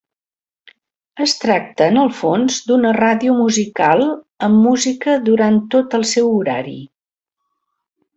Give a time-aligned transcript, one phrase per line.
[1.25, 4.01] Es tracta, en el fons, d'una ràdio musical,
[4.47, 6.75] amb música durant tot el seu horari.